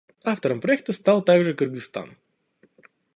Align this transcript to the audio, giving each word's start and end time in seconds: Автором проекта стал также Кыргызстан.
Автором 0.23 0.61
проекта 0.61 0.93
стал 0.93 1.21
также 1.21 1.53
Кыргызстан. 1.53 2.17